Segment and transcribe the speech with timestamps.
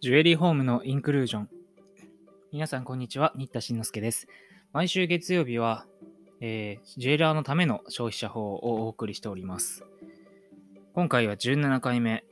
[0.00, 1.48] ジュエリーホームのインクルージョン。
[2.52, 3.32] 皆さん、こんにちは。
[3.34, 4.28] 新田慎之介です。
[4.72, 5.86] 毎週月曜日は、
[6.40, 9.84] えー、ジュエラーのための消費者法をお送りしております。
[10.94, 12.24] 今回は17回目、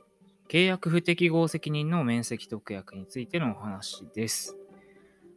[0.47, 4.55] 契約不適合責任の面積特約についてのお話です。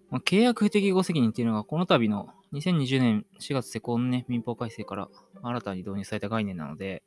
[0.09, 5.09] まあ、契約不適合責任っていうのが、この度の2020年4月施行のね、民法改正から
[5.43, 7.03] 新たに導入された概念なので、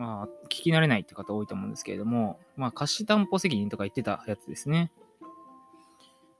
[0.00, 4.90] まあ、聞き慣れないって方多いと思うんですけれども、まあ、貸し担保責任とか言ってたやつですね。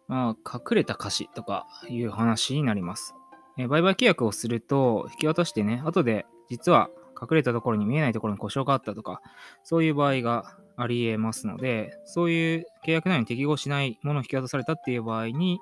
[0.08, 3.14] まあ、隠れた貸しとかいう話になります。
[3.58, 6.88] え売買契約をすると、引き渡してね、後で実は
[7.20, 9.20] 隠れたところに見えないところに故障があったとか、
[9.62, 15.60] そういう場合があり得ますので、そういう契約内容に適合しないものを引き渡されたっていう場合に、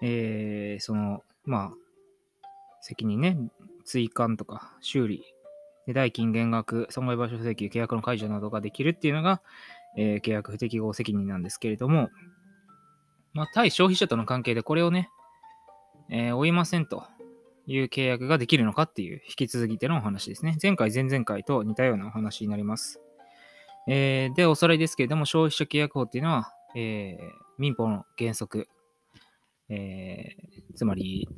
[0.00, 1.72] えー、その、まあ、
[2.80, 3.36] 責任ね、
[3.84, 5.22] 追加とか修理
[5.86, 9.40] で代金減額、損害賠償請求、契約の解除などができるっていうのが、
[9.96, 12.10] えー、契約不適合責任なんですけれども、
[13.32, 15.10] まあ、対消費者との関係でこれをね、
[16.10, 17.04] えー、負いませんと
[17.66, 20.56] いう契約ができるのかっていう引き続きでのお話ですね。
[20.62, 23.00] 前回、前々回と似たようなお話になります。
[23.88, 28.68] えー、で、おさらいですけれども、消費者契約法っていうのは、えー、民法の原則、
[29.68, 31.28] えー、つまり、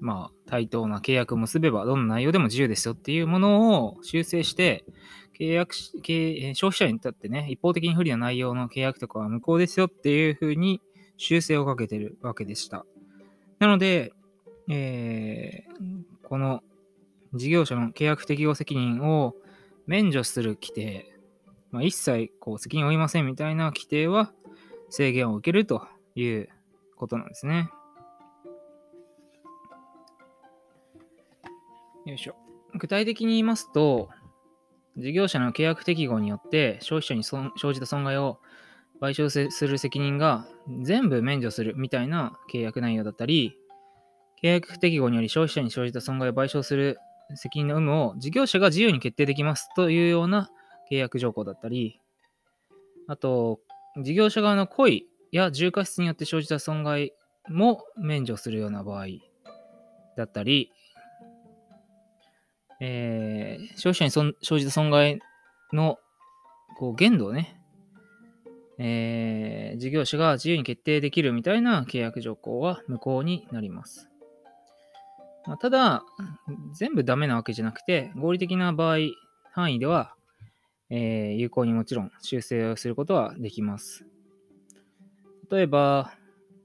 [0.00, 4.84] まあ、対等な契約を結べば、どんな内容でも自由ですよっていうものを修正して、
[5.38, 5.92] 契約し、
[6.54, 10.80] 消費者に至ってね、一方的に不利な内容の契約とかは無効ですよっていうふうに
[11.16, 12.84] 修正をかけてるわけでした。
[13.58, 14.12] なので、
[14.68, 16.62] えー、この
[17.34, 19.34] 事業者の契約適用責任を
[19.86, 21.12] 免除する規定、
[21.70, 24.32] まあ、一切こう責任を負いませんみたいな規定は
[24.90, 26.48] 制限を受けるという
[26.96, 27.70] ことなんですね。
[32.08, 32.34] よいしょ。
[32.74, 34.08] 具体的に言いますと、
[34.96, 38.40] 事業者の契約適合によって消費者に生じた損害を
[39.00, 40.48] 賠償する責任が
[40.82, 43.56] 全部免除するみたいな契約内容だったり、
[44.42, 46.98] 契約適合により消費者に生じた損害を賠償する
[47.34, 50.50] 責任の有無を事業者が自由に決定できますというような
[50.90, 52.00] 契約条項だったり、
[53.06, 53.60] あと、
[54.02, 57.12] 事業者側の故意や重過失によって生じた損害
[57.48, 59.06] も免除するような場合
[60.16, 60.72] だったり、
[62.80, 65.20] えー、消費者に生じた損害
[65.72, 65.98] の
[66.78, 67.60] こう限度をね、
[68.78, 74.08] えー、事業者が自由に決定できるみたいな契約条項は無効になります。
[75.46, 76.04] まあ、ただ、
[76.74, 78.98] 全部ダメなわけじゃなくて、合理的な場合、
[79.50, 80.14] 範囲では、
[80.90, 84.04] えー、有効にもちろん修正をすることはできます。
[85.50, 86.12] 例えば、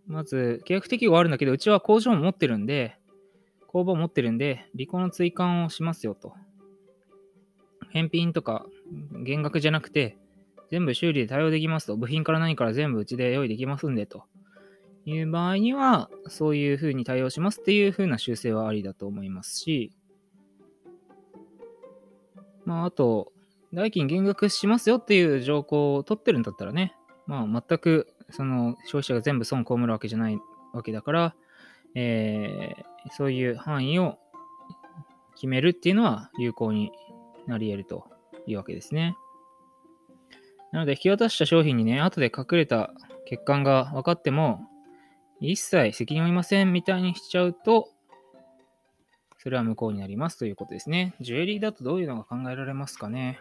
[0.06, 2.98] まず、契約適用はあるんだけど、うちは工場も持ってるんで、
[3.74, 6.34] 工場を持ってるんで、履行の追加をしますよと。
[7.90, 8.66] 返品とか
[9.24, 10.18] 減額じゃなくて、
[10.72, 11.98] 全部修理で対応できますと。
[11.98, 14.24] 部品から何から全部うちで用意できますんでと。
[15.06, 19.92] いう場合には、そういうふうに対応しますっていうふうな修正はありだと思いますし、
[22.66, 23.34] まあ、あと、
[23.74, 26.96] 代金減額しますよっていう条項を取ってるんだったらね、
[27.28, 30.40] まあ、全く、その、消費者が全部損を被るわけじゃない
[30.74, 31.36] わけだから、
[31.96, 34.18] えー、そういう範囲を
[35.36, 36.92] 決めるっていうのは有効に
[37.48, 38.06] なり得ると
[38.48, 39.16] いうわけですね。
[40.72, 42.94] なので、引き渡した商品にね、後で隠れた
[43.30, 44.68] 欠陥が分かっても、
[45.40, 47.90] 一切責任を負いませんみたいにしちゃうと、
[49.38, 51.16] それは無効になりますということですね。
[51.20, 53.40] ジュエリーだとどういうのが考えられますかね。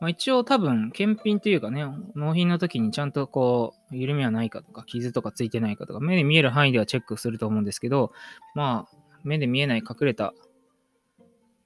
[0.00, 8.12] まあ、一応多分、検品というかね、納品の時にちゃんとこう、緩みはないかとか、傷とかついてないかとか、目で見える範囲ではチェックすると思うんですけど、
[8.54, 10.34] まあ、目で見えない隠れた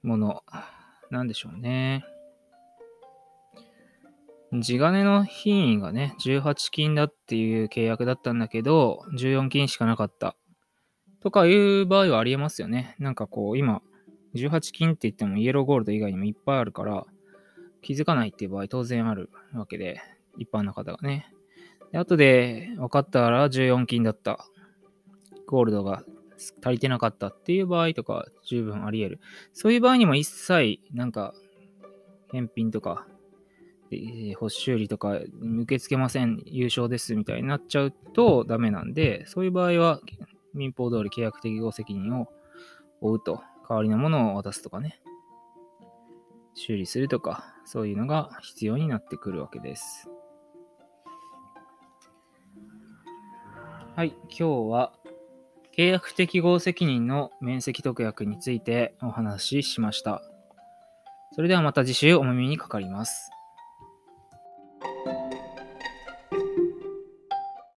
[0.03, 0.43] もの、
[1.09, 2.05] なんでしょうね。
[4.53, 10.35] 地金の品位がね、18金だっていう契約だったんだけど、14金しかなかった。
[11.21, 12.95] とかいう場合はありえますよね。
[12.99, 13.81] なんかこう、今、
[14.35, 17.05] 18金って言ってもイエローゴールド以外にもいっぱいあるから、
[17.81, 20.01] 気づかないっていう場合当然あるわけで、
[20.37, 21.31] 一般の方がね。
[21.91, 24.45] で後で分かったら14金だった。
[25.45, 26.03] ゴールドが
[26.63, 29.19] 足りてなかったっていう場合とか十分あり得る。
[29.53, 31.33] そういう場合にも一切なんか
[32.31, 33.05] 返品とか、
[33.91, 39.99] えー、補修理とか受け付けません、優勝ですみたいになっちゃうとダメなんで、そういう場合は
[40.53, 42.29] 民法通り契約適合責任を
[43.01, 45.01] 負うと、代わりのものを渡すとかね。
[46.53, 50.09] 修理するとか、そういうのが必要になってくるわけです。
[53.93, 54.93] はい、今日は
[55.77, 60.21] 契約適合責任の面積特約についてお話ししました。
[61.33, 63.31] それではまた次週お耳にかかります。